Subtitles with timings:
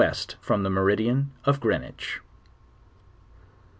[0.41, 2.21] from the meridian of Green wich.